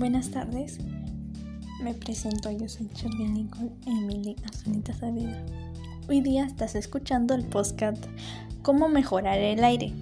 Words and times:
Buenas 0.00 0.30
tardes, 0.30 0.78
me 1.82 1.92
presento, 1.92 2.50
yo 2.50 2.70
soy 2.70 2.88
Charlie 2.94 3.28
Nicole 3.28 3.70
Emily 3.84 4.34
Azulita 4.50 4.94
Saavedra. 4.94 5.44
Hoy 6.08 6.22
día 6.22 6.46
estás 6.46 6.74
escuchando 6.74 7.34
el 7.34 7.44
podcast 7.44 8.06
Cómo 8.62 8.88
mejorar 8.88 9.38
el 9.38 9.62
aire. 9.62 9.92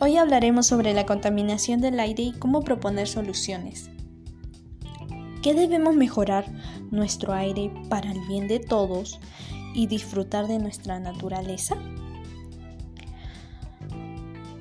Hoy 0.00 0.16
hablaremos 0.16 0.68
sobre 0.68 0.94
la 0.94 1.04
contaminación 1.04 1.82
del 1.82 2.00
aire 2.00 2.22
y 2.22 2.32
cómo 2.32 2.62
proponer 2.62 3.08
soluciones. 3.08 3.90
¿Qué 5.42 5.52
debemos 5.52 5.94
mejorar 5.94 6.46
nuestro 6.90 7.34
aire 7.34 7.70
para 7.90 8.10
el 8.10 8.26
bien 8.26 8.48
de 8.48 8.58
todos 8.58 9.20
y 9.74 9.86
disfrutar 9.86 10.46
de 10.46 10.60
nuestra 10.60 10.98
naturaleza? 10.98 11.76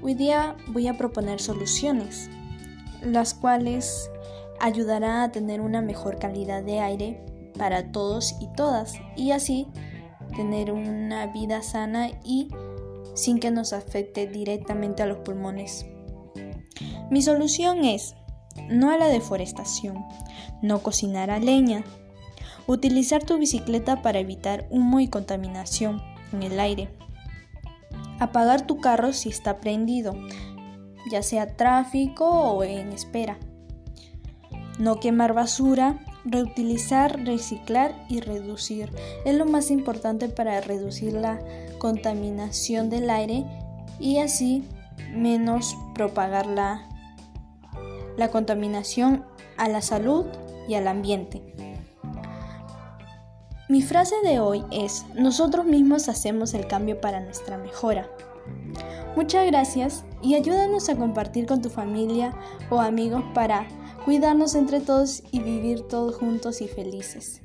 Hoy 0.01 0.15
día 0.15 0.57
voy 0.67 0.89
a 0.89 0.97
proponer 0.97 1.39
soluciones, 1.39 2.29
las 3.01 3.33
cuales 3.33 4.11
ayudarán 4.59 5.21
a 5.21 5.31
tener 5.31 5.61
una 5.61 5.81
mejor 5.81 6.19
calidad 6.19 6.63
de 6.63 6.79
aire 6.79 7.23
para 7.57 7.91
todos 7.91 8.35
y 8.39 8.47
todas 8.53 8.93
y 9.15 9.31
así 9.31 9.67
tener 10.35 10.71
una 10.71 11.27
vida 11.27 11.61
sana 11.61 12.09
y 12.23 12.49
sin 13.15 13.39
que 13.39 13.51
nos 13.51 13.73
afecte 13.73 14.27
directamente 14.27 15.03
a 15.03 15.07
los 15.07 15.17
pulmones. 15.19 15.85
Mi 17.09 17.21
solución 17.21 17.85
es 17.85 18.15
no 18.69 18.91
a 18.91 18.97
la 18.97 19.07
deforestación, 19.07 20.05
no 20.61 20.79
cocinar 20.79 21.31
a 21.31 21.39
leña, 21.39 21.83
utilizar 22.67 23.23
tu 23.23 23.37
bicicleta 23.37 24.01
para 24.01 24.19
evitar 24.19 24.67
humo 24.69 24.99
y 24.99 25.07
contaminación 25.07 26.01
en 26.33 26.43
el 26.43 26.59
aire, 26.59 26.89
apagar 28.19 28.67
tu 28.67 28.79
carro 28.79 29.13
si 29.13 29.29
está 29.29 29.59
prendido, 29.59 30.15
ya 31.09 31.23
sea 31.23 31.55
tráfico 31.55 32.27
o 32.27 32.63
en 32.63 32.91
espera, 32.91 33.39
no 34.77 34.99
quemar 34.99 35.33
basura, 35.33 35.99
reutilizar, 36.25 37.23
reciclar 37.25 37.95
y 38.09 38.19
reducir. 38.19 38.91
Es 39.25 39.35
lo 39.35 39.45
más 39.45 39.71
importante 39.71 40.29
para 40.29 40.59
reducir 40.61 41.13
la 41.13 41.39
contaminación 41.77 42.89
del 42.89 43.09
aire 43.09 43.45
y 43.99 44.19
así 44.19 44.63
menos 45.13 45.75
propagar 45.93 46.45
la, 46.45 46.87
la 48.17 48.29
contaminación 48.29 49.25
a 49.57 49.67
la 49.67 49.81
salud 49.81 50.25
y 50.67 50.75
al 50.75 50.87
ambiente. 50.87 51.41
Mi 53.69 53.81
frase 53.81 54.15
de 54.23 54.39
hoy 54.39 54.63
es, 54.71 55.05
nosotros 55.13 55.65
mismos 55.65 56.07
hacemos 56.07 56.53
el 56.53 56.67
cambio 56.67 57.01
para 57.01 57.19
nuestra 57.19 57.57
mejora. 57.57 58.09
Muchas 59.15 59.45
gracias 59.47 60.05
y 60.21 60.35
ayúdanos 60.35 60.89
a 60.89 60.95
compartir 60.95 61.45
con 61.45 61.61
tu 61.61 61.69
familia 61.69 62.33
o 62.69 62.79
amigos 62.79 63.23
para 63.33 63.67
cuidarnos 64.05 64.55
entre 64.55 64.79
todos 64.79 65.23
y 65.31 65.39
vivir 65.39 65.81
todos 65.81 66.15
juntos 66.15 66.61
y 66.61 66.67
felices. 66.67 67.41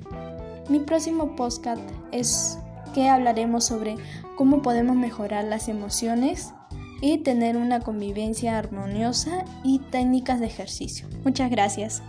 Mi 0.69 0.79
próximo 0.79 1.35
podcast 1.35 1.81
es 2.11 2.57
que 2.93 3.09
hablaremos 3.09 3.65
sobre 3.65 3.97
cómo 4.37 4.61
podemos 4.61 4.95
mejorar 4.95 5.43
las 5.45 5.67
emociones 5.67 6.53
y 7.01 7.17
tener 7.17 7.57
una 7.57 7.81
convivencia 7.81 8.57
armoniosa 8.57 9.43
y 9.63 9.79
técnicas 9.79 10.39
de 10.39 10.45
ejercicio. 10.45 11.07
Muchas 11.25 11.51
gracias. 11.51 12.01